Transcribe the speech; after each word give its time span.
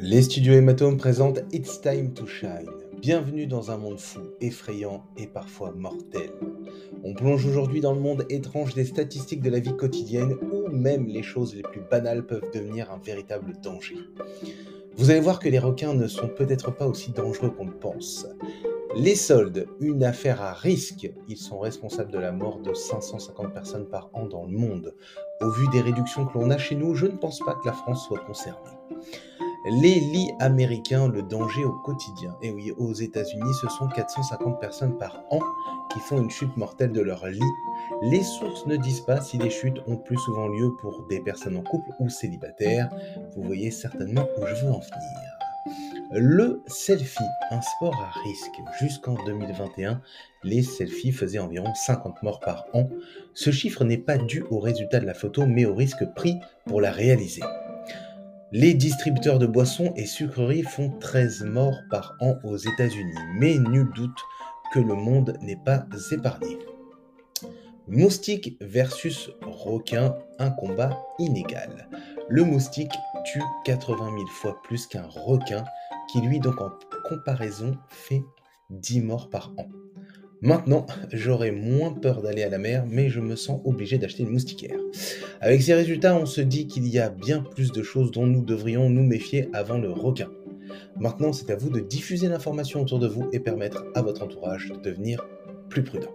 Les 0.00 0.22
studios 0.22 0.54
Hématome 0.54 0.96
présentent 0.96 1.40
It's 1.52 1.80
Time 1.80 2.14
to 2.14 2.24
Shine. 2.24 2.70
Bienvenue 3.00 3.48
dans 3.48 3.72
un 3.72 3.78
monde 3.78 3.98
fou, 3.98 4.20
effrayant 4.40 5.04
et 5.16 5.26
parfois 5.26 5.72
mortel. 5.72 6.30
On 7.02 7.14
plonge 7.14 7.44
aujourd'hui 7.44 7.80
dans 7.80 7.92
le 7.92 8.00
monde 8.00 8.24
étrange 8.30 8.74
des 8.74 8.84
statistiques 8.84 9.42
de 9.42 9.50
la 9.50 9.58
vie 9.58 9.76
quotidienne 9.76 10.36
où 10.52 10.68
même 10.70 11.06
les 11.06 11.24
choses 11.24 11.54
les 11.56 11.62
plus 11.62 11.80
banales 11.80 12.24
peuvent 12.24 12.48
devenir 12.54 12.92
un 12.92 12.98
véritable 12.98 13.54
danger. 13.60 13.96
Vous 14.96 15.10
allez 15.10 15.20
voir 15.20 15.40
que 15.40 15.48
les 15.48 15.58
requins 15.58 15.94
ne 15.94 16.06
sont 16.06 16.28
peut-être 16.28 16.70
pas 16.70 16.86
aussi 16.86 17.10
dangereux 17.10 17.50
qu'on 17.50 17.66
le 17.66 17.78
pense. 17.78 18.26
Les 18.96 19.16
soldes, 19.16 19.66
une 19.80 20.02
affaire 20.02 20.40
à 20.40 20.52
risque. 20.52 21.12
Ils 21.28 21.36
sont 21.36 21.58
responsables 21.58 22.10
de 22.10 22.18
la 22.18 22.32
mort 22.32 22.60
de 22.60 22.72
550 22.72 23.52
personnes 23.52 23.86
par 23.86 24.10
an 24.12 24.26
dans 24.26 24.44
le 24.44 24.56
monde. 24.56 24.94
Au 25.40 25.50
vu 25.50 25.66
des 25.68 25.80
réductions 25.80 26.24
que 26.24 26.38
l'on 26.38 26.50
a 26.50 26.58
chez 26.58 26.74
nous, 26.74 26.94
je 26.94 27.06
ne 27.06 27.16
pense 27.16 27.40
pas 27.40 27.54
que 27.54 27.66
la 27.66 27.74
France 27.74 28.06
soit 28.06 28.20
concernée. 28.20 28.70
Les 29.64 30.00
lits 30.00 30.30
américains, 30.38 31.08
le 31.08 31.22
danger 31.22 31.64
au 31.64 31.72
quotidien. 31.72 32.36
Et 32.42 32.50
oui, 32.50 32.72
aux 32.78 32.92
États-Unis, 32.92 33.54
ce 33.60 33.68
sont 33.68 33.88
450 33.88 34.60
personnes 34.60 34.96
par 34.98 35.24
an 35.30 35.40
qui 35.92 35.98
font 36.00 36.22
une 36.22 36.30
chute 36.30 36.56
mortelle 36.56 36.92
de 36.92 37.00
leur 37.00 37.26
lit. 37.26 37.40
Les 38.02 38.22
sources 38.22 38.66
ne 38.66 38.76
disent 38.76 39.00
pas 39.00 39.20
si 39.20 39.36
les 39.38 39.50
chutes 39.50 39.80
ont 39.86 39.96
plus 39.96 40.18
souvent 40.18 40.48
lieu 40.48 40.70
pour 40.80 41.06
des 41.08 41.20
personnes 41.20 41.56
en 41.56 41.62
couple 41.62 41.90
ou 41.98 42.08
célibataires. 42.08 42.88
Vous 43.34 43.42
voyez 43.42 43.70
certainement 43.70 44.26
où 44.38 44.46
je 44.46 44.54
veux 44.64 44.70
en 44.70 44.80
venir. 44.80 45.38
Le 46.12 46.62
selfie, 46.66 47.18
un 47.50 47.60
sport 47.60 47.94
à 48.00 48.18
risque. 48.20 48.60
Jusqu'en 48.80 49.14
2021, 49.26 50.00
les 50.42 50.62
selfies 50.62 51.12
faisaient 51.12 51.38
environ 51.38 51.74
50 51.74 52.22
morts 52.22 52.40
par 52.40 52.64
an. 52.72 52.88
Ce 53.34 53.50
chiffre 53.50 53.84
n'est 53.84 53.98
pas 53.98 54.16
dû 54.16 54.42
au 54.50 54.58
résultat 54.58 55.00
de 55.00 55.06
la 55.06 55.14
photo, 55.14 55.44
mais 55.46 55.66
au 55.66 55.74
risque 55.74 56.06
pris 56.14 56.38
pour 56.64 56.80
la 56.80 56.92
réaliser. 56.92 57.42
Les 58.50 58.72
distributeurs 58.72 59.38
de 59.38 59.46
boissons 59.46 59.92
et 59.94 60.06
sucreries 60.06 60.62
font 60.62 60.90
13 61.00 61.44
morts 61.44 61.82
par 61.90 62.16
an 62.20 62.38
aux 62.44 62.56
États-Unis, 62.56 63.18
mais 63.34 63.58
nul 63.58 63.90
doute 63.94 64.18
que 64.72 64.80
le 64.80 64.94
monde 64.94 65.36
n'est 65.42 65.62
pas 65.66 65.84
épargné. 66.12 66.58
Moustique 67.88 68.56
versus 68.62 69.30
requin, 69.42 70.16
un 70.38 70.50
combat 70.50 70.98
inégal. 71.18 71.90
Le 72.30 72.42
moustique 72.42 72.94
tue 73.26 73.42
80 73.66 74.16
000 74.16 74.26
fois 74.28 74.62
plus 74.62 74.86
qu'un 74.86 75.06
requin, 75.08 75.64
qui 76.10 76.22
lui 76.22 76.40
donc 76.40 76.58
en 76.62 76.70
comparaison 77.06 77.76
fait 77.88 78.22
10 78.70 79.02
morts 79.02 79.28
par 79.28 79.52
an. 79.58 79.66
Maintenant, 80.40 80.86
j'aurais 81.12 81.50
moins 81.50 81.92
peur 81.92 82.22
d'aller 82.22 82.44
à 82.44 82.48
la 82.48 82.58
mer, 82.58 82.84
mais 82.88 83.08
je 83.08 83.20
me 83.20 83.34
sens 83.34 83.60
obligé 83.64 83.98
d'acheter 83.98 84.22
une 84.22 84.30
moustiquaire. 84.30 84.78
Avec 85.40 85.62
ces 85.62 85.74
résultats, 85.74 86.16
on 86.16 86.26
se 86.26 86.40
dit 86.40 86.68
qu'il 86.68 86.86
y 86.86 87.00
a 87.00 87.10
bien 87.10 87.40
plus 87.40 87.72
de 87.72 87.82
choses 87.82 88.12
dont 88.12 88.26
nous 88.26 88.44
devrions 88.44 88.88
nous 88.88 89.02
méfier 89.02 89.48
avant 89.52 89.78
le 89.78 89.90
requin. 89.90 90.28
Maintenant, 90.96 91.32
c'est 91.32 91.50
à 91.50 91.56
vous 91.56 91.70
de 91.70 91.80
diffuser 91.80 92.28
l'information 92.28 92.82
autour 92.82 93.00
de 93.00 93.08
vous 93.08 93.28
et 93.32 93.40
permettre 93.40 93.84
à 93.96 94.02
votre 94.02 94.22
entourage 94.22 94.68
de 94.68 94.80
devenir 94.80 95.26
plus 95.68 95.82
prudent. 95.82 96.12